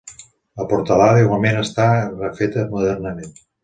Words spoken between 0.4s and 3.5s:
La portalada, igualment està refeta modernament.